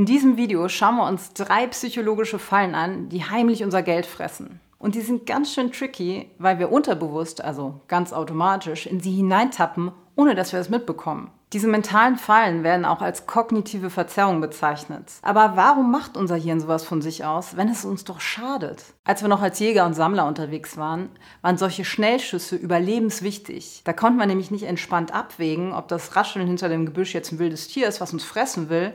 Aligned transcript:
In 0.00 0.06
diesem 0.06 0.38
Video 0.38 0.66
schauen 0.70 0.96
wir 0.96 1.06
uns 1.06 1.34
drei 1.34 1.66
psychologische 1.66 2.38
Fallen 2.38 2.74
an, 2.74 3.10
die 3.10 3.22
heimlich 3.22 3.62
unser 3.62 3.82
Geld 3.82 4.06
fressen. 4.06 4.58
Und 4.78 4.94
die 4.94 5.02
sind 5.02 5.26
ganz 5.26 5.52
schön 5.52 5.72
tricky, 5.72 6.30
weil 6.38 6.58
wir 6.58 6.72
unterbewusst, 6.72 7.44
also 7.44 7.82
ganz 7.86 8.14
automatisch, 8.14 8.86
in 8.86 9.00
sie 9.00 9.12
hineintappen, 9.12 9.92
ohne 10.16 10.34
dass 10.34 10.54
wir 10.54 10.58
es 10.58 10.70
mitbekommen. 10.70 11.30
Diese 11.52 11.68
mentalen 11.68 12.16
Fallen 12.16 12.62
werden 12.62 12.86
auch 12.86 13.02
als 13.02 13.26
kognitive 13.26 13.90
Verzerrung 13.90 14.40
bezeichnet. 14.40 15.12
Aber 15.20 15.52
warum 15.56 15.90
macht 15.90 16.16
unser 16.16 16.36
Hirn 16.36 16.60
sowas 16.60 16.84
von 16.84 17.02
sich 17.02 17.26
aus, 17.26 17.58
wenn 17.58 17.68
es 17.68 17.84
uns 17.84 18.04
doch 18.04 18.20
schadet? 18.20 18.84
Als 19.04 19.20
wir 19.20 19.28
noch 19.28 19.42
als 19.42 19.58
Jäger 19.58 19.84
und 19.84 19.94
Sammler 19.94 20.26
unterwegs 20.26 20.78
waren, 20.78 21.10
waren 21.42 21.58
solche 21.58 21.84
Schnellschüsse 21.84 22.56
überlebenswichtig. 22.56 23.82
Da 23.84 23.92
konnte 23.92 24.16
man 24.16 24.28
nämlich 24.28 24.50
nicht 24.50 24.64
entspannt 24.64 25.12
abwägen, 25.12 25.74
ob 25.74 25.88
das 25.88 26.16
Rascheln 26.16 26.46
hinter 26.46 26.70
dem 26.70 26.86
Gebüsch 26.86 27.12
jetzt 27.12 27.32
ein 27.32 27.38
wildes 27.38 27.68
Tier 27.68 27.86
ist, 27.86 28.00
was 28.00 28.14
uns 28.14 28.24
fressen 28.24 28.70
will, 28.70 28.94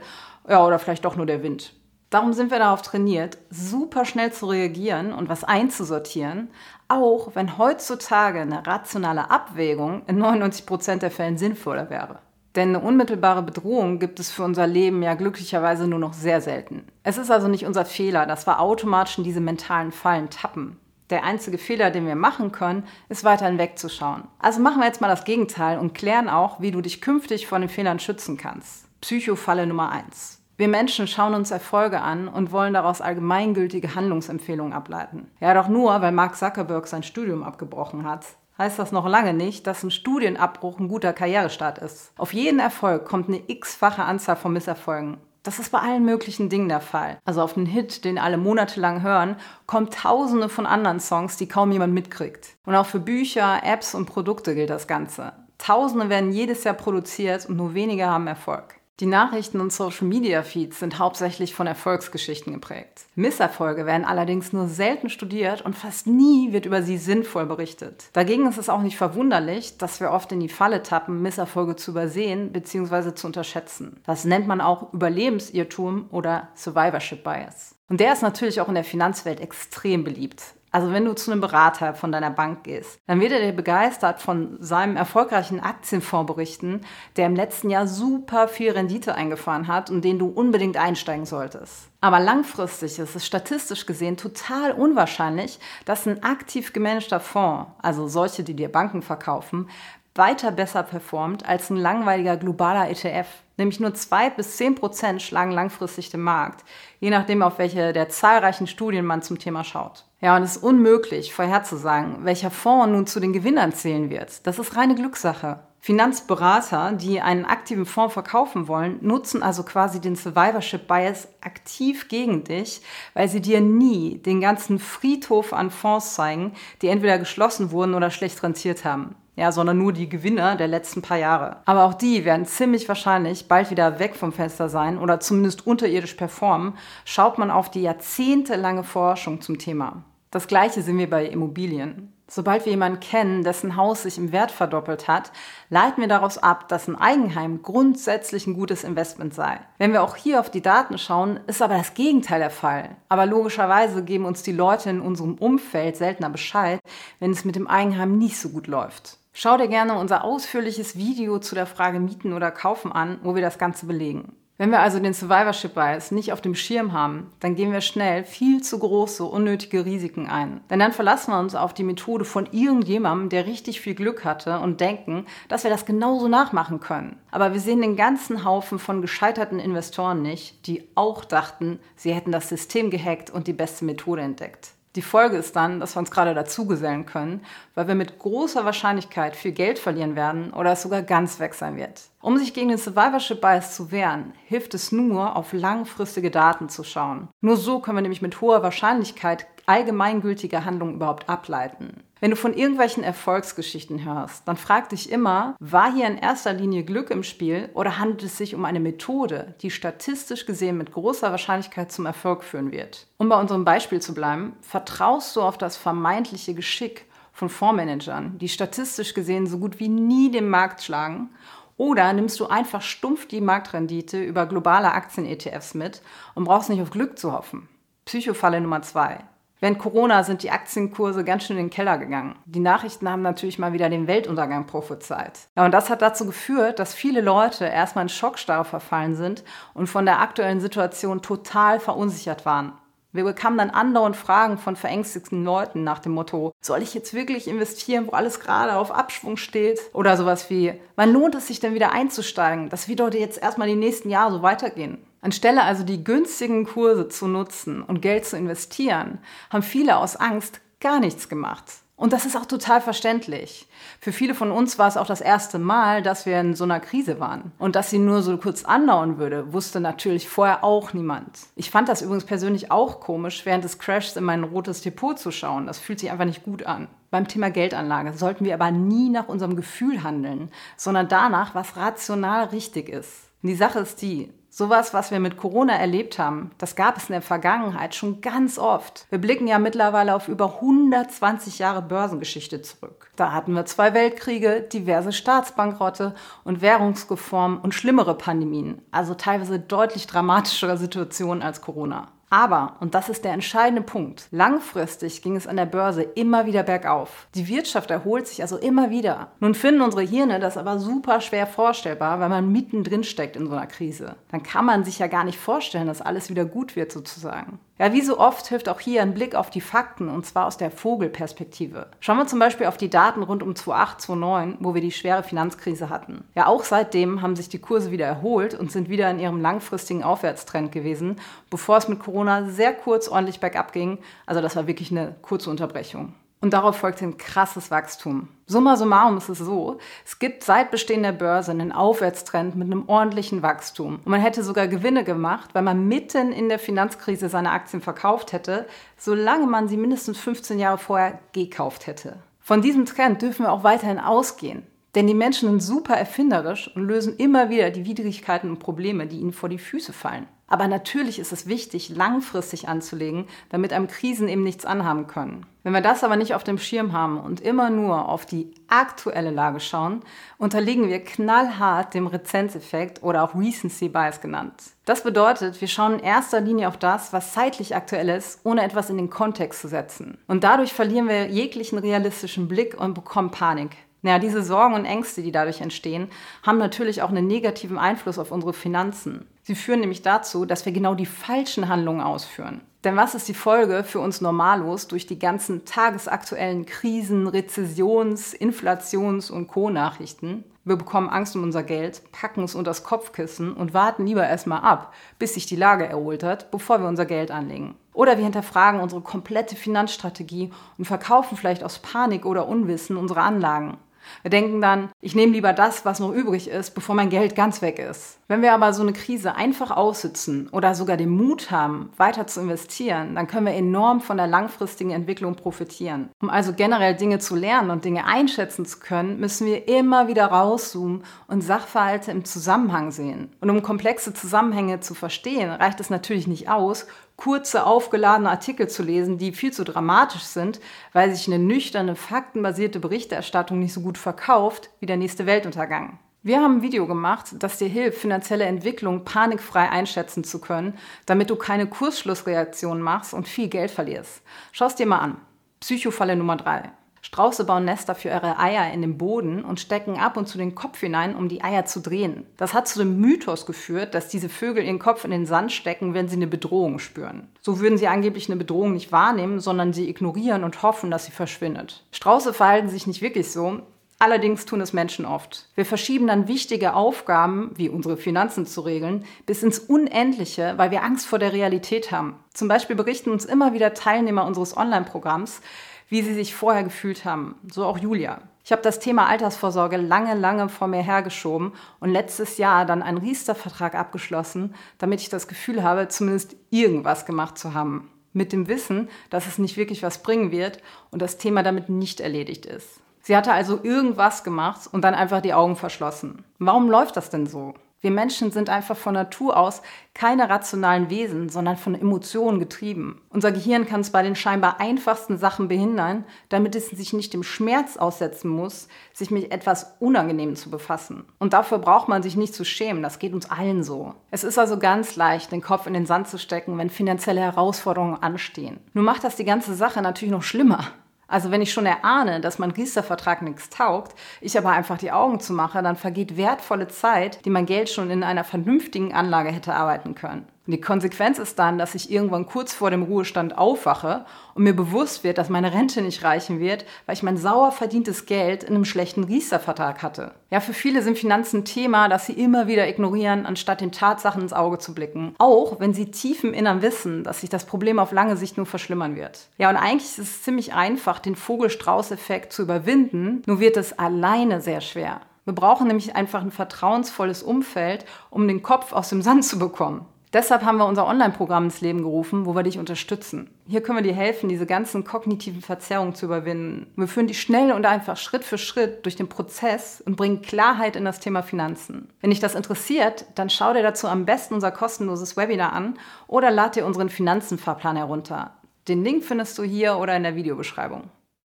ja, 0.49 0.65
oder 0.65 0.79
vielleicht 0.79 1.05
doch 1.05 1.15
nur 1.15 1.25
der 1.25 1.43
Wind. 1.43 1.73
Darum 2.09 2.33
sind 2.33 2.51
wir 2.51 2.59
darauf 2.59 2.81
trainiert, 2.81 3.37
super 3.49 4.05
schnell 4.05 4.31
zu 4.31 4.45
reagieren 4.45 5.11
und 5.11 5.27
was 5.27 5.43
einzusortieren, 5.43 6.49
auch 6.87 7.31
wenn 7.33 7.57
heutzutage 7.57 8.41
eine 8.41 8.65
rationale 8.65 9.31
Abwägung 9.31 10.03
in 10.07 10.19
99 10.19 10.65
Prozent 10.65 11.01
der 11.01 11.11
Fällen 11.11 11.37
sinnvoller 11.37 11.89
wäre. 11.89 12.19
Denn 12.55 12.69
eine 12.69 12.79
unmittelbare 12.79 13.43
Bedrohung 13.43 13.99
gibt 13.99 14.19
es 14.19 14.31
für 14.31 14.43
unser 14.43 14.65
Leben 14.65 15.03
ja 15.03 15.15
glücklicherweise 15.15 15.87
nur 15.87 15.99
noch 15.99 16.13
sehr 16.13 16.39
selten. 16.39 16.87
Es 17.03 17.17
ist 17.17 17.29
also 17.29 17.49
nicht 17.49 17.65
unser 17.65 17.83
Fehler, 17.83 18.25
dass 18.25 18.47
wir 18.47 18.61
automatisch 18.61 19.17
in 19.17 19.25
diese 19.25 19.41
mentalen 19.41 19.91
Fallen 19.91 20.29
tappen. 20.29 20.79
Der 21.09 21.23
einzige 21.23 21.57
Fehler, 21.57 21.91
den 21.91 22.07
wir 22.07 22.15
machen 22.15 22.51
können, 22.51 22.85
ist 23.09 23.23
weiterhin 23.23 23.57
wegzuschauen. 23.57 24.23
Also 24.39 24.61
machen 24.61 24.79
wir 24.79 24.87
jetzt 24.87 25.01
mal 25.01 25.09
das 25.09 25.25
Gegenteil 25.25 25.77
und 25.77 25.93
klären 25.93 26.29
auch, 26.29 26.61
wie 26.61 26.71
du 26.71 26.81
dich 26.81 27.01
künftig 27.01 27.45
vor 27.45 27.59
den 27.59 27.69
Fehlern 27.69 27.99
schützen 27.99 28.37
kannst. 28.37 28.85
Psychofalle 29.01 29.67
Nummer 29.67 29.91
1. 29.91 30.41
Wir 30.57 30.67
Menschen 30.67 31.07
schauen 31.07 31.33
uns 31.33 31.51
Erfolge 31.51 32.01
an 32.01 32.27
und 32.27 32.51
wollen 32.51 32.73
daraus 32.73 33.01
allgemeingültige 33.01 33.95
Handlungsempfehlungen 33.95 34.73
ableiten. 34.73 35.29
Ja, 35.39 35.53
doch 35.53 35.67
nur, 35.67 36.01
weil 36.01 36.11
Mark 36.11 36.35
Zuckerberg 36.37 36.87
sein 36.87 37.03
Studium 37.03 37.43
abgebrochen 37.43 38.07
hat 38.07 38.25
heißt 38.57 38.79
das 38.79 38.91
noch 38.91 39.07
lange 39.07 39.33
nicht, 39.33 39.67
dass 39.67 39.83
ein 39.83 39.91
Studienabbruch 39.91 40.79
ein 40.79 40.87
guter 40.87 41.13
Karrierestart 41.13 41.77
ist. 41.79 42.11
Auf 42.17 42.33
jeden 42.33 42.59
Erfolg 42.59 43.05
kommt 43.05 43.27
eine 43.27 43.41
x-fache 43.47 44.03
Anzahl 44.03 44.35
von 44.35 44.53
Misserfolgen. 44.53 45.17
Das 45.43 45.59
ist 45.59 45.71
bei 45.71 45.79
allen 45.79 46.03
möglichen 46.03 46.49
Dingen 46.49 46.69
der 46.69 46.81
Fall. 46.81 47.19
Also 47.23 47.41
auf 47.41 47.55
einen 47.55 47.67
Hit, 47.67 48.03
den 48.03 48.17
alle 48.17 48.37
monatelang 48.37 49.03
hören, 49.03 49.35
kommen 49.67 49.91
tausende 49.91 50.49
von 50.49 50.65
anderen 50.65 50.99
Songs, 50.99 51.37
die 51.37 51.47
kaum 51.47 51.71
jemand 51.71 51.93
mitkriegt. 51.93 52.55
Und 52.65 52.73
auch 52.75 52.87
für 52.87 52.99
Bücher, 52.99 53.61
Apps 53.63 53.93
und 53.93 54.07
Produkte 54.07 54.55
gilt 54.55 54.71
das 54.71 54.87
Ganze. 54.87 55.33
Tausende 55.59 56.09
werden 56.09 56.31
jedes 56.31 56.63
Jahr 56.63 56.73
produziert 56.73 57.45
und 57.45 57.57
nur 57.57 57.75
wenige 57.75 58.07
haben 58.07 58.25
Erfolg. 58.25 58.75
Die 59.01 59.07
Nachrichten 59.07 59.59
und 59.59 59.73
Social-Media-Feeds 59.73 60.79
sind 60.79 60.99
hauptsächlich 60.99 61.53
von 61.53 61.67
Erfolgsgeschichten 61.67 62.53
geprägt. 62.53 63.07
Misserfolge 63.15 63.85
werden 63.85 64.05
allerdings 64.05 64.53
nur 64.53 64.69
selten 64.69 65.09
studiert 65.09 65.61
und 65.63 65.75
fast 65.75 66.07
nie 66.07 66.53
wird 66.53 66.65
über 66.65 66.81
sie 66.81 66.97
sinnvoll 66.97 67.45
berichtet. 67.45 68.05
Dagegen 68.13 68.47
ist 68.47 68.57
es 68.57 68.69
auch 68.69 68.81
nicht 68.81 68.95
verwunderlich, 68.95 69.77
dass 69.77 69.99
wir 69.99 70.11
oft 70.11 70.31
in 70.31 70.39
die 70.39 70.47
Falle 70.47 70.81
tappen, 70.81 71.21
Misserfolge 71.21 71.75
zu 71.75 71.91
übersehen 71.91 72.53
bzw. 72.53 73.13
zu 73.15 73.27
unterschätzen. 73.27 73.99
Das 74.05 74.23
nennt 74.23 74.47
man 74.47 74.61
auch 74.61 74.93
Überlebensirrtum 74.93 76.07
oder 76.11 76.47
Survivorship 76.55 77.21
Bias. 77.21 77.75
Und 77.89 77.99
der 77.99 78.13
ist 78.13 78.21
natürlich 78.21 78.61
auch 78.61 78.69
in 78.69 78.75
der 78.75 78.85
Finanzwelt 78.85 79.41
extrem 79.41 80.05
beliebt. 80.05 80.41
Also 80.75 80.91
wenn 80.91 81.05
du 81.05 81.15
zu 81.15 81.31
einem 81.31 81.39
Berater 81.39 81.93
von 81.93 82.11
deiner 82.11 82.31
Bank 82.31 82.65
gehst, 82.65 82.99
dann 83.07 83.21
wird 83.21 83.31
er 83.31 83.39
dir 83.39 83.53
begeistert 83.55 84.21
von 84.21 84.57
seinem 84.59 84.97
erfolgreichen 84.97 85.61
Aktienfonds 85.61 86.27
berichten, 86.27 86.81
der 87.15 87.27
im 87.27 87.35
letzten 87.37 87.69
Jahr 87.69 87.87
super 87.87 88.49
viel 88.49 88.71
Rendite 88.71 89.15
eingefahren 89.15 89.69
hat 89.69 89.89
und 89.89 90.03
den 90.03 90.19
du 90.19 90.27
unbedingt 90.27 90.75
einsteigen 90.75 91.25
solltest. 91.25 91.87
Aber 92.01 92.19
langfristig 92.19 92.99
ist 92.99 93.15
es 93.15 93.25
statistisch 93.25 93.85
gesehen 93.85 94.17
total 94.17 94.73
unwahrscheinlich, 94.73 95.59
dass 95.85 96.05
ein 96.07 96.21
aktiv 96.23 96.73
gemanagter 96.73 97.21
Fonds, 97.21 97.71
also 97.81 98.09
solche, 98.09 98.43
die 98.43 98.53
dir 98.53 98.69
Banken 98.69 99.01
verkaufen, 99.01 99.69
weiter 100.13 100.51
besser 100.51 100.83
performt 100.83 101.47
als 101.47 101.69
ein 101.69 101.77
langweiliger 101.77 102.35
globaler 102.35 102.89
ETF. 102.89 103.29
Nämlich 103.57 103.79
nur 103.79 103.93
2 103.93 104.31
bis 104.31 104.57
10 104.57 104.75
Prozent 104.75 105.21
schlagen 105.21 105.51
langfristig 105.51 106.09
den 106.09 106.21
Markt, 106.21 106.65
je 106.99 107.09
nachdem, 107.09 107.41
auf 107.41 107.57
welche 107.57 107.93
der 107.93 108.09
zahlreichen 108.09 108.67
Studien 108.67 109.05
man 109.05 109.21
zum 109.21 109.39
Thema 109.39 109.63
schaut. 109.63 110.05
Ja, 110.19 110.35
und 110.35 110.43
es 110.43 110.57
ist 110.57 110.63
unmöglich 110.63 111.33
vorherzusagen, 111.33 112.25
welcher 112.25 112.51
Fonds 112.51 112.91
nun 112.91 113.07
zu 113.07 113.19
den 113.19 113.31
Gewinnern 113.31 113.73
zählen 113.73 114.09
wird. 114.09 114.45
Das 114.45 114.59
ist 114.59 114.75
reine 114.75 114.95
Glückssache. 114.95 115.59
Finanzberater, 115.79 116.93
die 116.93 117.21
einen 117.21 117.45
aktiven 117.45 117.85
Fonds 117.85 118.13
verkaufen 118.13 118.67
wollen, 118.67 118.97
nutzen 119.01 119.43
also 119.43 119.61
quasi 119.61 120.01
den 120.01 120.15
Survivorship 120.15 120.87
Bias 120.87 121.27
aktiv 121.41 122.07
gegen 122.07 122.43
dich, 122.43 122.81
weil 123.13 123.29
sie 123.29 123.39
dir 123.39 123.61
nie 123.61 124.17
den 124.17 124.41
ganzen 124.41 124.79
Friedhof 124.79 125.53
an 125.53 125.69
Fonds 125.69 126.15
zeigen, 126.15 126.53
die 126.81 126.87
entweder 126.87 127.19
geschlossen 127.19 127.69
wurden 127.69 127.93
oder 127.93 128.09
schlecht 128.09 128.41
rentiert 128.41 128.83
haben 128.83 129.15
ja, 129.35 129.51
sondern 129.51 129.77
nur 129.77 129.93
die 129.93 130.09
Gewinner 130.09 130.55
der 130.55 130.67
letzten 130.67 131.01
paar 131.01 131.17
Jahre. 131.17 131.57
Aber 131.65 131.85
auch 131.85 131.93
die 131.93 132.25
werden 132.25 132.45
ziemlich 132.45 132.87
wahrscheinlich 132.87 133.47
bald 133.47 133.71
wieder 133.71 133.99
weg 133.99 134.15
vom 134.15 134.31
Fenster 134.31 134.69
sein 134.69 134.97
oder 134.97 135.19
zumindest 135.19 135.67
unterirdisch 135.67 136.13
performen, 136.13 136.73
schaut 137.03 137.37
man 137.37 137.51
auf 137.51 137.69
die 137.69 137.81
jahrzehntelange 137.81 138.83
Forschung 138.83 139.41
zum 139.41 139.57
Thema. 139.57 140.03
Das 140.31 140.47
gleiche 140.47 140.81
sehen 140.81 140.97
wir 140.97 141.09
bei 141.09 141.25
Immobilien. 141.25 142.11
Sobald 142.27 142.65
wir 142.65 142.71
jemanden 142.71 142.99
kennen, 142.99 143.43
dessen 143.43 143.75
Haus 143.75 144.01
sich 144.01 144.17
im 144.17 144.31
Wert 144.31 144.51
verdoppelt 144.51 145.07
hat, 145.07 145.31
leiten 145.69 146.01
wir 146.01 146.07
daraus 146.07 146.39
ab, 146.39 146.67
dass 146.67 146.87
ein 146.87 146.95
Eigenheim 146.95 147.61
grundsätzlich 147.61 148.47
ein 148.47 148.55
gutes 148.55 148.83
Investment 148.83 149.35
sei. 149.35 149.59
Wenn 149.77 149.93
wir 149.93 150.01
auch 150.01 150.15
hier 150.15 150.39
auf 150.39 150.49
die 150.49 150.61
Daten 150.61 150.97
schauen, 150.97 151.39
ist 151.45 151.61
aber 151.61 151.77
das 151.77 151.93
Gegenteil 151.93 152.39
der 152.39 152.49
Fall. 152.49 152.95
Aber 153.09 153.27
logischerweise 153.27 154.03
geben 154.03 154.25
uns 154.25 154.41
die 154.41 154.53
Leute 154.53 154.89
in 154.89 155.01
unserem 155.01 155.35
Umfeld 155.35 155.97
seltener 155.97 156.31
Bescheid, 156.31 156.79
wenn 157.19 157.29
es 157.29 157.45
mit 157.45 157.55
dem 157.55 157.67
Eigenheim 157.67 158.17
nicht 158.17 158.39
so 158.39 158.49
gut 158.49 158.65
läuft. 158.65 159.19
Schau 159.37 159.57
dir 159.57 159.67
gerne 159.67 159.99
unser 159.99 160.23
ausführliches 160.23 160.95
Video 160.95 161.39
zu 161.39 161.55
der 161.55 161.65
Frage 161.65 161.99
Mieten 161.99 162.31
oder 162.31 162.51
Kaufen 162.51 162.93
an, 162.93 163.19
wo 163.21 163.35
wir 163.35 163.41
das 163.41 163.57
Ganze 163.57 163.85
belegen. 163.85 164.31
Wenn 164.57 164.71
wir 164.71 164.79
also 164.79 164.97
den 165.01 165.13
Survivorship 165.13 165.75
Bias 165.75 166.11
nicht 166.11 166.31
auf 166.31 166.39
dem 166.39 166.55
Schirm 166.55 166.93
haben, 166.93 167.33
dann 167.41 167.57
gehen 167.57 167.73
wir 167.73 167.81
schnell 167.81 168.23
viel 168.23 168.63
zu 168.63 168.79
große, 168.79 169.25
unnötige 169.25 169.83
Risiken 169.83 170.27
ein. 170.27 170.61
Denn 170.69 170.79
dann 170.79 170.93
verlassen 170.93 171.33
wir 171.33 171.39
uns 171.41 171.53
auf 171.53 171.73
die 171.73 171.83
Methode 171.83 172.23
von 172.23 172.47
irgendjemandem, 172.53 173.27
der 173.27 173.45
richtig 173.45 173.81
viel 173.81 173.93
Glück 173.93 174.23
hatte 174.23 174.61
und 174.61 174.79
denken, 174.79 175.25
dass 175.49 175.65
wir 175.65 175.69
das 175.69 175.85
genauso 175.85 176.29
nachmachen 176.29 176.79
können. 176.79 177.19
Aber 177.29 177.51
wir 177.51 177.59
sehen 177.59 177.81
den 177.81 177.97
ganzen 177.97 178.45
Haufen 178.45 178.79
von 178.79 179.01
gescheiterten 179.01 179.59
Investoren 179.59 180.21
nicht, 180.21 180.65
die 180.65 180.87
auch 180.95 181.25
dachten, 181.25 181.79
sie 181.97 182.13
hätten 182.13 182.31
das 182.31 182.47
System 182.47 182.89
gehackt 182.89 183.31
und 183.31 183.47
die 183.47 183.53
beste 183.53 183.83
Methode 183.83 184.21
entdeckt. 184.21 184.69
Die 184.95 185.01
Folge 185.01 185.35
ist 185.35 185.57
dann, 185.57 185.81
dass 185.81 185.95
wir 185.95 185.99
uns 185.99 186.09
gerade 186.09 186.33
dazugesellen 186.33 187.05
können, 187.05 187.43
weil 187.73 187.89
wir 187.89 187.95
mit 187.95 188.17
großer 188.17 188.63
Wahrscheinlichkeit 188.63 189.35
viel 189.35 189.51
Geld 189.51 189.77
verlieren 189.77 190.15
werden 190.15 190.53
oder 190.53 190.71
es 190.71 190.81
sogar 190.81 191.01
ganz 191.01 191.39
weg 191.39 191.53
sein 191.53 191.75
wird. 191.75 192.03
Um 192.21 192.37
sich 192.37 192.53
gegen 192.53 192.69
den 192.69 192.77
Survivorship 192.77 193.41
Bias 193.41 193.75
zu 193.75 193.91
wehren, 193.91 194.33
hilft 194.45 194.73
es 194.73 194.93
nur, 194.93 195.35
auf 195.35 195.51
langfristige 195.51 196.31
Daten 196.31 196.69
zu 196.69 196.83
schauen. 196.83 197.27
Nur 197.41 197.57
so 197.57 197.79
können 197.79 197.97
wir 197.97 198.01
nämlich 198.01 198.21
mit 198.21 198.39
hoher 198.39 198.63
Wahrscheinlichkeit 198.63 199.54
allgemeingültige 199.65 200.65
Handlungen 200.65 200.95
überhaupt 200.95 201.29
ableiten. 201.29 202.03
Wenn 202.19 202.31
du 202.31 202.37
von 202.37 202.53
irgendwelchen 202.53 203.03
Erfolgsgeschichten 203.03 204.03
hörst, 204.05 204.47
dann 204.47 204.57
frag 204.57 204.89
dich 204.89 205.11
immer, 205.11 205.55
war 205.59 205.93
hier 205.93 206.07
in 206.07 206.17
erster 206.17 206.53
Linie 206.53 206.83
Glück 206.83 207.11
im 207.11 207.23
Spiel 207.23 207.69
oder 207.73 207.99
handelt 207.99 208.23
es 208.23 208.37
sich 208.37 208.55
um 208.55 208.65
eine 208.65 208.79
Methode, 208.79 209.53
die 209.61 209.69
statistisch 209.69 210.45
gesehen 210.45 210.77
mit 210.77 210.91
großer 210.91 211.29
Wahrscheinlichkeit 211.29 211.91
zum 211.91 212.05
Erfolg 212.05 212.43
führen 212.43 212.71
wird? 212.71 213.07
Um 213.17 213.29
bei 213.29 213.39
unserem 213.39 213.65
Beispiel 213.65 214.01
zu 214.01 214.13
bleiben, 214.13 214.53
vertraust 214.61 215.35
du 215.35 215.41
auf 215.41 215.57
das 215.57 215.77
vermeintliche 215.77 216.53
Geschick 216.53 217.05
von 217.33 217.49
Fondsmanagern, 217.49 218.37
die 218.39 218.49
statistisch 218.49 219.13
gesehen 219.13 219.45
so 219.45 219.59
gut 219.59 219.79
wie 219.79 219.89
nie 219.89 220.31
den 220.31 220.49
Markt 220.49 220.81
schlagen 220.81 221.29
oder 221.77 222.13
nimmst 222.13 222.39
du 222.39 222.47
einfach 222.47 222.81
stumpf 222.81 223.27
die 223.27 223.41
Marktrendite 223.41 224.23
über 224.23 224.45
globale 224.45 224.93
Aktien-ETFs 224.93 225.73
mit 225.73 226.01
und 226.33 226.45
brauchst 226.45 226.69
nicht 226.69 226.81
auf 226.81 226.91
Glück 226.91 227.19
zu 227.19 227.33
hoffen? 227.33 227.67
Psychofalle 228.05 228.61
Nummer 228.61 228.81
zwei. 228.81 229.25
Während 229.65 229.79
Corona 229.79 230.23
sind 230.23 230.43
die 230.43 230.51
Aktienkurse 230.51 231.23
ganz 231.23 231.45
schön 231.45 231.57
in 231.57 231.63
den 231.63 231.69
Keller 231.71 231.97
gegangen. 231.97 232.35
Die 232.45 232.59
Nachrichten 232.59 233.09
haben 233.09 233.23
natürlich 233.23 233.57
mal 233.57 233.73
wieder 233.73 233.89
den 233.89 234.05
Weltuntergang 234.05 234.67
prophezeit. 234.67 235.39
Ja, 235.57 235.65
und 235.65 235.71
das 235.71 235.89
hat 235.89 236.03
dazu 236.03 236.27
geführt, 236.27 236.77
dass 236.77 236.93
viele 236.93 237.19
Leute 237.19 237.65
erstmal 237.65 238.05
in 238.05 238.09
Schockstarre 238.09 238.63
verfallen 238.63 239.15
sind 239.15 239.43
und 239.73 239.87
von 239.87 240.05
der 240.05 240.21
aktuellen 240.21 240.61
Situation 240.61 241.23
total 241.23 241.79
verunsichert 241.79 242.45
waren. 242.45 242.73
Wir 243.11 243.23
bekamen 243.23 243.57
dann 243.57 243.71
andauernd 243.71 244.15
Fragen 244.15 244.59
von 244.59 244.75
verängstigten 244.75 245.43
Leuten 245.43 245.83
nach 245.83 245.97
dem 245.97 246.11
Motto, 246.11 246.51
soll 246.61 246.83
ich 246.83 246.93
jetzt 246.93 247.15
wirklich 247.15 247.47
investieren, 247.47 248.05
wo 248.05 248.11
alles 248.11 248.39
gerade 248.39 248.75
auf 248.75 248.91
Abschwung 248.91 249.35
steht? 249.35 249.79
Oder 249.93 250.15
sowas 250.15 250.47
wie, 250.51 250.73
wann 250.95 251.11
lohnt 251.11 251.33
es 251.33 251.47
sich 251.47 251.59
denn 251.59 251.73
wieder 251.73 251.91
einzusteigen? 251.91 252.69
Das 252.69 252.87
wird 252.87 252.99
doch 252.99 253.11
jetzt 253.11 253.41
erstmal 253.41 253.67
die 253.67 253.75
nächsten 253.75 254.11
Jahre 254.11 254.33
so 254.33 254.41
weitergehen. 254.43 254.99
Anstelle 255.25 255.63
also 255.63 255.83
die 255.83 256.03
günstigen 256.03 256.65
Kurse 256.65 257.09
zu 257.09 257.27
nutzen 257.27 257.81
und 257.81 258.01
Geld 258.01 258.25
zu 258.25 258.37
investieren, 258.37 259.19
haben 259.49 259.63
viele 259.63 259.97
aus 259.97 260.15
Angst 260.15 260.61
gar 260.79 260.99
nichts 260.99 261.27
gemacht. 261.27 261.65
Und 261.97 262.11
das 262.11 262.25
ist 262.25 262.35
auch 262.35 262.45
total 262.45 262.81
verständlich. 262.81 263.67
Für 264.01 264.11
viele 264.11 264.35
von 264.35 264.51
uns 264.51 264.77
war 264.77 264.87
es 264.87 264.97
auch 264.97 265.07
das 265.07 265.21
erste 265.21 265.59
Mal, 265.59 266.03
dass 266.03 266.25
wir 266.25 266.39
in 266.41 266.53
so 266.53 266.65
einer 266.65 266.81
Krise 266.81 267.21
waren. 267.21 267.53
Und 267.57 267.77
dass 267.77 267.89
sie 267.89 267.99
nur 267.99 268.21
so 268.21 268.37
kurz 268.37 268.65
andauern 268.65 269.17
würde, 269.17 269.53
wusste 269.53 269.79
natürlich 269.79 270.27
vorher 270.27 270.63
auch 270.63 270.91
niemand. 270.93 271.39
Ich 271.55 271.71
fand 271.71 271.87
das 271.87 272.01
übrigens 272.01 272.25
persönlich 272.25 272.69
auch 272.69 272.99
komisch, 272.99 273.45
während 273.45 273.63
des 273.63 273.79
Crashs 273.79 274.17
in 274.17 274.25
mein 274.25 274.43
rotes 274.43 274.81
Depot 274.81 275.17
zu 275.17 275.31
schauen. 275.31 275.67
Das 275.67 275.79
fühlt 275.79 276.01
sich 276.01 276.11
einfach 276.11 276.25
nicht 276.25 276.43
gut 276.43 276.65
an. 276.65 276.89
Beim 277.11 277.29
Thema 277.29 277.49
Geldanlage 277.49 278.11
sollten 278.13 278.43
wir 278.43 278.55
aber 278.55 278.71
nie 278.71 279.09
nach 279.09 279.29
unserem 279.29 279.55
Gefühl 279.55 280.03
handeln, 280.03 280.51
sondern 280.75 281.07
danach, 281.07 281.55
was 281.55 281.77
rational 281.77 282.47
richtig 282.47 282.89
ist. 282.89 283.29
Und 283.41 283.49
die 283.49 283.55
Sache 283.55 283.79
ist 283.79 284.01
die, 284.01 284.33
Sowas, 284.57 284.93
was 284.93 285.11
wir 285.11 285.19
mit 285.19 285.35
Corona 285.35 285.73
erlebt 285.73 286.17
haben, 286.17 286.51
das 286.57 286.77
gab 286.77 286.95
es 286.95 287.09
in 287.09 287.11
der 287.11 287.21
Vergangenheit 287.21 287.93
schon 287.93 288.21
ganz 288.21 288.57
oft. 288.57 289.05
Wir 289.09 289.19
blicken 289.19 289.47
ja 289.47 289.59
mittlerweile 289.59 290.15
auf 290.15 290.29
über 290.29 290.61
120 290.61 291.59
Jahre 291.59 291.81
Börsengeschichte 291.81 292.61
zurück. 292.61 293.11
Da 293.17 293.33
hatten 293.33 293.51
wir 293.51 293.65
zwei 293.65 293.93
Weltkriege, 293.93 294.61
diverse 294.61 295.11
Staatsbankrotte 295.11 296.15
und 296.45 296.61
Währungsreformen 296.61 297.57
und 297.57 297.73
schlimmere 297.73 298.15
Pandemien, 298.15 298.81
also 298.91 299.13
teilweise 299.13 299.59
deutlich 299.59 300.07
dramatischere 300.07 300.77
Situationen 300.77 301.43
als 301.43 301.59
Corona. 301.59 302.13
Aber, 302.35 302.75
und 302.81 302.95
das 302.95 303.07
ist 303.07 303.23
der 303.23 303.31
entscheidende 303.31 303.81
Punkt, 303.81 304.27
langfristig 304.29 305.21
ging 305.21 305.37
es 305.37 305.47
an 305.47 305.55
der 305.55 305.65
Börse 305.65 306.01
immer 306.01 306.45
wieder 306.45 306.63
bergauf. 306.63 307.27
Die 307.33 307.47
Wirtschaft 307.47 307.91
erholt 307.91 308.27
sich 308.27 308.41
also 308.41 308.57
immer 308.57 308.89
wieder. 308.89 309.29
Nun 309.39 309.55
finden 309.55 309.79
unsere 309.79 310.01
Hirne 310.01 310.41
das 310.41 310.57
aber 310.57 310.77
super 310.79 311.21
schwer 311.21 311.47
vorstellbar, 311.47 312.19
weil 312.19 312.27
man 312.27 312.51
mittendrin 312.51 313.05
steckt 313.05 313.37
in 313.37 313.47
so 313.47 313.53
einer 313.53 313.67
Krise. 313.67 314.17
Dann 314.31 314.43
kann 314.43 314.65
man 314.65 314.83
sich 314.83 314.99
ja 314.99 315.07
gar 315.07 315.23
nicht 315.23 315.39
vorstellen, 315.39 315.87
dass 315.87 316.01
alles 316.01 316.29
wieder 316.29 316.43
gut 316.43 316.75
wird 316.75 316.91
sozusagen. 316.91 317.57
Ja, 317.77 317.91
wie 317.91 318.01
so 318.01 318.17
oft 318.17 318.47
hilft 318.47 318.69
auch 318.69 318.79
hier 318.79 319.01
ein 319.01 319.13
Blick 319.13 319.35
auf 319.35 319.49
die 319.49 319.59
Fakten 319.59 320.07
und 320.07 320.25
zwar 320.25 320.45
aus 320.45 320.55
der 320.55 320.71
Vogelperspektive. 320.71 321.87
Schauen 321.99 322.15
wir 322.15 322.25
zum 322.25 322.39
Beispiel 322.39 322.67
auf 322.67 322.77
die 322.77 322.89
Daten 322.89 323.21
rund 323.21 323.43
um 323.43 323.53
2008, 323.53 324.01
2009, 324.01 324.57
wo 324.61 324.73
wir 324.73 324.81
die 324.81 324.93
schwere 324.93 325.23
Finanzkrise 325.23 325.89
hatten. 325.89 326.23
Ja, 326.35 326.47
auch 326.47 326.63
seitdem 326.63 327.21
haben 327.21 327.35
sich 327.35 327.49
die 327.49 327.59
Kurse 327.59 327.91
wieder 327.91 328.05
erholt 328.05 328.53
und 328.53 328.71
sind 328.71 328.87
wieder 328.87 329.09
in 329.11 329.19
ihrem 329.19 329.41
langfristigen 329.41 330.03
Aufwärtstrend 330.03 330.71
gewesen, 330.71 331.17
bevor 331.49 331.75
es 331.75 331.89
mit 331.89 331.99
Corona 331.99 332.45
sehr 332.49 332.73
kurz 332.73 333.09
ordentlich 333.09 333.41
bergab 333.41 333.73
ging. 333.73 333.97
Also 334.25 334.41
das 334.41 334.55
war 334.55 334.67
wirklich 334.67 334.91
eine 334.91 335.15
kurze 335.21 335.49
Unterbrechung. 335.49 336.13
Und 336.41 336.53
darauf 336.53 336.77
folgt 336.77 337.01
ein 337.01 337.17
krasses 337.17 337.71
Wachstum. 337.71 338.27
Summa 338.45 338.75
summarum 338.75 339.17
ist 339.17 339.29
es 339.29 339.39
so, 339.39 339.79
es 340.05 340.19
gibt 340.19 340.43
seit 340.43 340.69
Bestehen 340.69 341.01
der 341.01 341.11
Börse 341.11 341.51
einen 341.51 341.71
Aufwärtstrend 341.71 342.55
mit 342.55 342.67
einem 342.67 342.87
ordentlichen 342.87 343.41
Wachstum. 343.41 343.95
Und 343.95 344.07
man 344.07 344.21
hätte 344.21 344.43
sogar 344.43 344.67
Gewinne 344.67 345.03
gemacht, 345.03 345.51
weil 345.53 345.63
man 345.63 345.87
mitten 345.87 346.31
in 346.31 346.49
der 346.49 346.59
Finanzkrise 346.59 347.29
seine 347.29 347.51
Aktien 347.51 347.81
verkauft 347.81 348.33
hätte, 348.33 348.67
solange 348.97 349.47
man 349.47 349.67
sie 349.67 349.77
mindestens 349.77 350.19
15 350.19 350.59
Jahre 350.59 350.77
vorher 350.77 351.19
gekauft 351.33 351.87
hätte. 351.87 352.17
Von 352.41 352.61
diesem 352.61 352.85
Trend 352.85 353.23
dürfen 353.23 353.45
wir 353.45 353.51
auch 353.51 353.63
weiterhin 353.63 353.99
ausgehen. 353.99 354.67
Denn 354.93 355.07
die 355.07 355.13
Menschen 355.13 355.49
sind 355.49 355.61
super 355.61 355.95
erfinderisch 355.95 356.71
und 356.73 356.83
lösen 356.83 357.17
immer 357.17 357.49
wieder 357.49 357.69
die 357.69 357.85
Widrigkeiten 357.85 358.49
und 358.49 358.59
Probleme, 358.59 359.07
die 359.07 359.19
ihnen 359.19 359.33
vor 359.33 359.49
die 359.49 359.57
Füße 359.57 359.91
fallen. 359.91 360.27
Aber 360.47 360.67
natürlich 360.67 361.17
ist 361.17 361.31
es 361.31 361.47
wichtig, 361.47 361.89
langfristig 361.89 362.67
anzulegen, 362.67 363.25
damit 363.49 363.73
einem 363.73 363.87
Krisen 363.87 364.27
eben 364.27 364.43
nichts 364.43 364.65
anhaben 364.65 365.07
können. 365.07 365.45
Wenn 365.63 365.73
wir 365.73 365.81
das 365.81 366.03
aber 366.03 366.15
nicht 366.15 366.35
auf 366.35 366.43
dem 366.43 366.59
Schirm 366.59 366.93
haben 366.93 367.19
und 367.19 367.41
immer 367.41 367.71
nur 367.71 368.07
auf 368.07 368.27
die 368.27 368.53
aktuelle 368.67 369.31
Lage 369.31 369.59
schauen, 369.59 370.03
unterliegen 370.37 370.87
wir 370.87 371.03
knallhart 371.03 371.95
dem 371.95 372.05
Rezenzeffekt 372.05 373.01
oder 373.01 373.23
auch 373.23 373.33
Recency 373.33 373.89
Bias 373.89 374.21
genannt. 374.21 374.53
Das 374.85 375.01
bedeutet, 375.01 375.59
wir 375.59 375.67
schauen 375.67 375.93
in 375.95 375.99
erster 376.01 376.41
Linie 376.41 376.67
auf 376.67 376.77
das, 376.77 377.11
was 377.11 377.33
zeitlich 377.33 377.75
aktuell 377.75 378.09
ist, 378.09 378.41
ohne 378.43 378.63
etwas 378.63 378.91
in 378.91 378.97
den 378.97 379.09
Kontext 379.09 379.61
zu 379.61 379.67
setzen. 379.67 380.19
Und 380.27 380.43
dadurch 380.43 380.73
verlieren 380.73 381.09
wir 381.09 381.27
jeglichen 381.27 381.79
realistischen 381.79 382.47
Blick 382.47 382.79
und 382.79 382.93
bekommen 382.93 383.31
Panik. 383.31 383.77
Naja, 384.03 384.19
diese 384.19 384.43
Sorgen 384.43 384.75
und 384.75 384.85
Ängste, 384.85 385.23
die 385.23 385.31
dadurch 385.31 385.61
entstehen, 385.61 386.09
haben 386.43 386.59
natürlich 386.59 387.01
auch 387.01 387.09
einen 387.09 387.25
negativen 387.25 387.79
Einfluss 387.79 388.19
auf 388.19 388.31
unsere 388.31 388.53
Finanzen. 388.53 389.25
Sie 389.47 389.53
führen 389.53 389.81
nämlich 389.81 390.01
dazu, 390.01 390.43
dass 390.43 390.65
wir 390.65 390.73
genau 390.73 390.95
die 390.95 391.05
falschen 391.05 391.69
Handlungen 391.69 392.01
ausführen. 392.01 392.61
Denn 392.83 392.95
was 392.95 393.13
ist 393.13 393.27
die 393.27 393.35
Folge 393.35 393.83
für 393.83 393.99
uns 393.99 394.19
Normalos 394.19 394.87
durch 394.87 395.05
die 395.05 395.19
ganzen 395.19 395.65
tagesaktuellen 395.65 396.65
Krisen, 396.65 397.27
Rezessions-, 397.27 398.33
Inflations- 398.33 399.29
und 399.29 399.47
Co-Nachrichten? 399.47 400.45
Wir 400.63 400.77
bekommen 400.77 401.09
Angst 401.09 401.35
um 401.35 401.43
unser 401.43 401.61
Geld, 401.61 402.01
packen 402.11 402.43
es 402.43 402.55
unter 402.55 402.71
das 402.71 402.83
Kopfkissen 402.83 403.53
und 403.53 403.75
warten 403.75 404.07
lieber 404.07 404.27
erstmal 404.27 404.61
ab, 404.61 404.95
bis 405.19 405.35
sich 405.35 405.45
die 405.45 405.55
Lage 405.55 405.85
erholt 405.85 406.23
hat, 406.23 406.49
bevor 406.49 406.81
wir 406.81 406.87
unser 406.87 407.05
Geld 407.05 407.29
anlegen. 407.29 407.75
Oder 407.93 408.17
wir 408.17 408.23
hinterfragen 408.23 408.79
unsere 408.79 409.01
komplette 409.01 409.55
Finanzstrategie 409.55 410.51
und 410.79 410.85
verkaufen 410.85 411.37
vielleicht 411.37 411.63
aus 411.63 411.77
Panik 411.77 412.25
oder 412.25 412.47
Unwissen 412.47 412.97
unsere 412.97 413.21
Anlagen. 413.21 413.77
Wir 414.21 414.31
denken 414.31 414.61
dann, 414.61 414.89
ich 415.01 415.15
nehme 415.15 415.31
lieber 415.31 415.53
das, 415.53 415.85
was 415.85 415.99
noch 415.99 416.11
übrig 416.11 416.49
ist, 416.49 416.75
bevor 416.75 416.95
mein 416.95 417.09
Geld 417.09 417.35
ganz 417.35 417.61
weg 417.61 417.79
ist. 417.79 418.19
Wenn 418.27 418.41
wir 418.41 418.53
aber 418.53 418.73
so 418.73 418.81
eine 418.81 418.93
Krise 418.93 419.35
einfach 419.35 419.69
aussitzen 419.69 420.49
oder 420.51 420.73
sogar 420.73 420.97
den 420.97 421.09
Mut 421.09 421.51
haben, 421.51 421.89
weiter 421.97 422.25
zu 422.25 422.41
investieren, 422.41 423.13
dann 423.13 423.27
können 423.27 423.45
wir 423.45 423.53
enorm 423.53 424.01
von 424.01 424.17
der 424.17 424.25
langfristigen 424.25 424.89
Entwicklung 424.89 425.35
profitieren. 425.35 426.09
Um 426.21 426.31
also 426.31 426.53
generell 426.53 426.95
Dinge 426.95 427.19
zu 427.19 427.35
lernen 427.35 427.69
und 427.69 427.85
Dinge 427.85 428.05
einschätzen 428.05 428.65
zu 428.65 428.79
können, 428.79 429.19
müssen 429.19 429.45
wir 429.45 429.67
immer 429.67 430.07
wieder 430.07 430.25
rauszoomen 430.25 431.03
und 431.27 431.41
Sachverhalte 431.41 432.11
im 432.11 432.25
Zusammenhang 432.25 432.91
sehen. 432.91 433.31
Und 433.41 433.51
um 433.51 433.61
komplexe 433.61 434.13
Zusammenhänge 434.13 434.79
zu 434.79 434.95
verstehen, 434.95 435.51
reicht 435.51 435.79
es 435.79 435.91
natürlich 435.91 436.25
nicht 436.25 436.49
aus, 436.49 436.87
kurze, 437.17 437.65
aufgeladene 437.65 438.29
Artikel 438.29 438.67
zu 438.67 438.83
lesen, 438.83 439.17
die 439.17 439.31
viel 439.31 439.53
zu 439.53 439.63
dramatisch 439.63 440.23
sind, 440.23 440.59
weil 440.93 441.13
sich 441.13 441.27
eine 441.27 441.39
nüchterne, 441.39 441.95
faktenbasierte 441.95 442.79
Berichterstattung 442.79 443.59
nicht 443.59 443.73
so 443.73 443.81
gut 443.81 443.94
verkauft 443.97 444.69
wie 444.79 444.85
der 444.85 444.97
nächste 444.97 445.25
Weltuntergang. 445.25 445.99
Wir 446.23 446.41
haben 446.41 446.57
ein 446.57 446.61
Video 446.63 446.87
gemacht, 446.87 447.35
das 447.37 447.59
dir 447.59 447.67
hilft, 447.67 447.99
finanzielle 447.99 448.45
Entwicklung 448.45 449.05
panikfrei 449.05 449.69
einschätzen 449.69 450.23
zu 450.23 450.41
können, 450.41 450.75
damit 451.05 451.29
du 451.29 451.35
keine 451.35 451.67
Kursschlussreaktionen 451.67 452.81
machst 452.81 453.13
und 453.13 453.27
viel 453.27 453.47
Geld 453.47 453.69
verlierst. 453.69 454.23
Schau 454.51 454.65
es 454.65 454.73
dir 454.73 454.87
mal 454.87 454.97
an. 454.97 455.17
Psychofalle 455.59 456.15
Nummer 456.15 456.35
3. 456.35 456.71
Strauße 457.05 457.45
bauen 457.45 457.65
Nester 457.65 457.93
für 457.93 458.09
ihre 458.09 458.39
Eier 458.39 458.73
in 458.73 458.81
den 458.81 458.97
Boden 458.97 459.45
und 459.45 459.59
stecken 459.59 459.99
ab 459.99 460.17
und 460.17 460.27
zu 460.27 460.39
den 460.39 460.55
Kopf 460.55 460.79
hinein, 460.79 461.15
um 461.15 461.29
die 461.29 461.43
Eier 461.43 461.65
zu 461.65 461.79
drehen. 461.79 462.25
Das 462.37 462.55
hat 462.55 462.67
zu 462.67 462.79
dem 462.79 462.99
Mythos 462.99 463.45
geführt, 463.45 463.93
dass 463.93 464.07
diese 464.07 464.27
Vögel 464.27 464.63
ihren 464.63 464.79
Kopf 464.79 465.05
in 465.05 465.11
den 465.11 465.27
Sand 465.27 465.51
stecken, 465.51 465.93
wenn 465.93 466.07
sie 466.07 466.15
eine 466.15 466.25
Bedrohung 466.25 466.79
spüren. 466.79 467.27
So 467.41 467.59
würden 467.59 467.77
sie 467.77 467.87
angeblich 467.87 468.27
eine 468.27 468.37
Bedrohung 468.37 468.73
nicht 468.73 468.91
wahrnehmen, 468.91 469.39
sondern 469.39 469.71
sie 469.71 469.87
ignorieren 469.87 470.43
und 470.43 470.63
hoffen, 470.63 470.89
dass 470.89 471.05
sie 471.05 471.11
verschwindet. 471.11 471.83
Strauße 471.91 472.33
verhalten 472.33 472.69
sich 472.69 472.87
nicht 472.87 473.03
wirklich 473.03 473.31
so, 473.31 473.61
Allerdings 473.97 474.45
tun 474.45 474.59
es 474.59 474.73
Menschen 474.73 475.05
oft. 475.05 475.47
Wir 475.55 475.65
verschieben 475.65 476.07
dann 476.07 476.27
wichtige 476.27 476.73
Aufgaben, 476.73 477.51
wie 477.55 477.69
unsere 477.69 477.95
Finanzen 477.95 478.45
zu 478.45 478.61
regeln, 478.61 479.05
bis 479.25 479.41
ins 479.41 479.59
Unendliche, 479.59 480.53
weil 480.57 480.71
wir 480.71 480.83
Angst 480.83 481.07
vor 481.07 481.17
der 481.17 481.31
Realität 481.31 481.91
haben. 481.91 482.19
Zum 482.33 482.49
Beispiel 482.49 482.75
berichten 482.75 483.09
uns 483.09 483.23
immer 483.23 483.53
wieder 483.53 483.73
Teilnehmer 483.73 484.25
unseres 484.25 484.57
Online-Programms, 484.57 485.41
wie 485.87 486.01
sie 486.01 486.13
sich 486.13 486.35
vorher 486.35 486.63
gefühlt 486.63 487.05
haben. 487.05 487.35
So 487.49 487.63
auch 487.63 487.77
Julia. 487.77 488.21
Ich 488.43 488.51
habe 488.51 488.61
das 488.61 488.79
Thema 488.79 489.07
Altersvorsorge 489.07 489.77
lange, 489.77 490.13
lange 490.13 490.49
vor 490.49 490.67
mir 490.67 490.83
hergeschoben 490.83 491.53
und 491.79 491.89
letztes 491.89 492.37
Jahr 492.37 492.65
dann 492.65 492.83
einen 492.83 492.97
Riester-Vertrag 492.97 493.75
abgeschlossen, 493.75 494.53
damit 494.77 495.01
ich 495.01 495.09
das 495.09 495.27
Gefühl 495.27 495.63
habe, 495.63 495.87
zumindest 495.87 496.35
irgendwas 496.51 497.05
gemacht 497.05 497.37
zu 497.37 497.53
haben. 497.53 497.89
Mit 498.13 498.33
dem 498.33 498.47
Wissen, 498.47 498.89
dass 499.09 499.25
es 499.25 499.39
nicht 499.39 499.57
wirklich 499.57 499.83
was 499.83 500.03
bringen 500.03 500.31
wird 500.31 500.61
und 500.91 501.01
das 501.01 501.17
Thema 501.17 501.43
damit 501.43 501.69
nicht 501.69 502.01
erledigt 502.01 502.45
ist. 502.45 502.81
Sie 503.05 503.15
hatte 503.15 503.31
also 503.31 503.59
irgendwas 503.61 504.23
gemacht 504.23 504.61
und 504.71 504.81
dann 504.81 504.95
einfach 504.95 505.21
die 505.21 505.35
Augen 505.35 505.55
verschlossen. 505.55 506.23
Warum 506.39 506.71
läuft 506.71 506.97
das 506.97 507.11
denn 507.11 507.27
so? 507.27 507.53
Wir 507.79 507.91
Menschen 507.91 508.31
sind 508.31 508.49
einfach 508.49 508.75
von 508.75 508.95
Natur 508.95 509.37
aus 509.37 509.61
keine 509.93 510.27
rationalen 510.27 510.89
Wesen, 510.89 511.29
sondern 511.29 511.55
von 511.55 511.75
Emotionen 511.75 512.39
getrieben. 512.39 512.99
Unser 513.11 513.31
Gehirn 513.31 513.67
kann 513.67 513.81
es 513.81 513.91
bei 513.91 514.01
den 514.01 514.15
scheinbar 514.15 514.59
einfachsten 514.59 515.19
Sachen 515.19 515.47
behindern, 515.47 516.03
damit 516.29 516.55
es 516.55 516.69
sich 516.69 516.93
nicht 516.93 517.13
dem 517.13 517.21
Schmerz 517.21 517.77
aussetzen 517.77 518.27
muss, 518.27 518.69
sich 518.91 519.11
mit 519.11 519.31
etwas 519.31 519.75
Unangenehmem 519.79 520.35
zu 520.35 520.49
befassen. 520.49 521.05
Und 521.19 521.33
dafür 521.33 521.59
braucht 521.59 521.87
man 521.87 522.01
sich 522.01 522.15
nicht 522.15 522.33
zu 522.33 522.43
schämen, 522.43 522.81
das 522.81 522.97
geht 522.97 523.13
uns 523.13 523.29
allen 523.29 523.61
so. 523.61 523.93
Es 524.09 524.23
ist 524.23 524.39
also 524.39 524.57
ganz 524.57 524.95
leicht, 524.95 525.31
den 525.31 525.43
Kopf 525.43 525.67
in 525.67 525.75
den 525.75 525.85
Sand 525.85 526.07
zu 526.07 526.17
stecken, 526.17 526.57
wenn 526.57 526.71
finanzielle 526.71 527.21
Herausforderungen 527.21 528.01
anstehen. 528.01 528.57
Nur 528.73 528.83
macht 528.83 529.03
das 529.03 529.15
die 529.15 529.25
ganze 529.25 529.53
Sache 529.53 529.83
natürlich 529.83 530.11
noch 530.11 530.23
schlimmer. 530.23 530.71
Also 531.07 531.31
wenn 531.31 531.41
ich 531.41 531.53
schon 531.53 531.65
erahne, 531.65 532.19
dass 532.19 532.39
mein 532.39 532.51
Riester-Vertrag 532.51 533.21
nichts 533.21 533.49
taugt, 533.49 533.95
ich 534.21 534.37
aber 534.37 534.51
einfach 534.51 534.77
die 534.77 534.91
Augen 534.91 535.19
zu 535.19 535.33
mache, 535.33 535.61
dann 535.61 535.75
vergeht 535.75 536.17
wertvolle 536.17 536.67
Zeit, 536.67 537.23
die 537.25 537.29
mein 537.29 537.45
Geld 537.45 537.69
schon 537.69 537.91
in 537.91 538.03
einer 538.03 538.23
vernünftigen 538.23 538.93
Anlage 538.93 539.31
hätte 539.31 539.53
arbeiten 539.53 539.95
können. 539.95 540.27
Und 540.47 540.51
die 540.51 540.61
Konsequenz 540.61 541.17
ist 541.17 541.39
dann, 541.39 541.57
dass 541.57 541.73
ich 541.73 541.91
irgendwann 541.91 542.27
kurz 542.27 542.53
vor 542.53 542.69
dem 542.69 542.83
Ruhestand 542.83 543.37
aufwache 543.37 544.05
und 544.35 544.43
mir 544.43 544.55
bewusst 544.55 545.03
wird, 545.03 545.17
dass 545.17 545.29
meine 545.29 545.53
Rente 545.53 545.81
nicht 545.81 546.03
reichen 546.03 546.39
wird, 546.39 546.65
weil 546.85 546.95
ich 546.95 547.03
mein 547.03 547.17
sauer 547.17 547.51
verdientes 547.51 548.05
Geld 548.05 548.43
in 548.43 548.53
einem 548.53 548.65
schlechten 548.65 549.05
Riester-Vertrag 549.05 549.81
hatte. 549.81 550.11
Ja, 550.29 550.41
für 550.41 550.53
viele 550.53 550.83
sind 550.83 550.99
Finanzen 550.99 551.39
ein 551.39 551.45
Thema, 551.45 551.89
das 551.89 552.05
sie 552.05 552.13
immer 552.13 552.47
wieder 552.47 552.67
ignorieren, 552.67 553.25
anstatt 553.25 553.61
den 553.61 553.71
Tatsachen 553.71 554.21
ins 554.21 554.33
Auge 554.33 554.59
zu 554.59 554.75
blicken. 554.75 555.15
Auch 555.17 555.59
wenn 555.59 555.73
sie 555.73 555.89
tief 555.89 556.23
im 556.23 556.33
Innern 556.33 556.61
wissen, 556.61 557.03
dass 557.03 557.21
sich 557.21 557.29
das 557.29 557.45
Problem 557.45 557.79
auf 557.79 557.91
lange 557.91 558.17
Sicht 558.17 558.37
nur 558.37 558.45
verschlimmern 558.45 558.95
wird. 558.95 559.27
Ja, 559.37 559.49
und 559.49 559.57
eigentlich 559.57 559.85
ist 559.85 559.99
es 559.99 560.23
ziemlich 560.23 560.53
einfach, 560.53 560.99
den 560.99 561.15
Vogelstrauß-Effekt 561.15 562.33
zu 562.33 562.43
überwinden, 562.43 563.23
nur 563.25 563.39
wird 563.39 563.57
es 563.57 563.77
alleine 563.79 564.41
sehr 564.41 564.61
schwer. 564.61 565.01
Wir 565.25 565.33
brauchen 565.33 565.67
nämlich 565.67 565.95
einfach 565.95 566.21
ein 566.21 566.29
vertrauensvolles 566.29 567.23
Umfeld, 567.23 567.85
um 568.11 568.27
den 568.27 568.43
Kopf 568.43 568.73
aus 568.73 568.89
dem 568.89 569.01
Sand 569.01 569.25
zu 569.25 569.39
bekommen. 569.39 569.85
Deshalb 570.15 570.43
haben 570.43 570.59
wir 570.59 570.65
unser 570.65 570.87
Online-Programm 570.87 571.43
ins 571.43 571.59
Leben 571.59 571.81
gerufen, 571.81 572.25
wo 572.25 572.35
wir 572.35 572.43
dich 572.43 572.57
unterstützen. 572.57 573.29
Hier 573.49 573.59
können 573.59 573.79
wir 573.79 573.83
dir 573.83 573.93
helfen, 573.93 574.29
diese 574.29 574.45
ganzen 574.45 574.85
kognitiven 574.85 575.41
Verzerrungen 575.41 575.93
zu 575.93 576.05
überwinden. 576.05 576.71
Wir 576.77 576.87
führen 576.87 577.07
dich 577.07 577.19
schnell 577.19 577.51
und 577.51 577.65
einfach 577.65 577.97
Schritt 577.97 578.23
für 578.23 578.37
Schritt 578.37 578.85
durch 578.85 578.95
den 578.95 579.09
Prozess 579.09 579.83
und 579.85 579.97
bringen 579.97 580.21
Klarheit 580.21 580.77
in 580.77 580.85
das 580.85 581.01
Thema 581.01 581.21
Finanzen. 581.21 581.89
Wenn 581.99 582.11
dich 582.11 582.21
das 582.21 582.33
interessiert, 582.33 583.03
dann 583.15 583.29
schau 583.29 583.51
dir 583.51 583.61
dazu 583.61 583.89
am 583.89 584.05
besten 584.05 584.35
unser 584.35 584.51
kostenloses 584.51 585.17
Webinar 585.17 585.51
an 585.51 585.77
oder 586.07 586.31
lad 586.31 586.55
dir 586.55 586.65
unseren 586.65 586.87
Finanzenfahrplan 586.87 587.75
herunter. 587.75 588.37
Den 588.69 588.85
Link 588.85 589.03
findest 589.03 589.37
du 589.37 589.43
hier 589.43 589.75
oder 589.79 589.97
in 589.97 590.03
der 590.03 590.15
Videobeschreibung. 590.15 590.83